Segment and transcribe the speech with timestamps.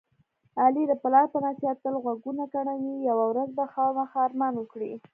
[0.61, 2.95] علي د پلار په نصیحت تل غوږونه کڼوي.
[3.09, 4.91] یوه ورځ به خوامخا ارمان وکړي.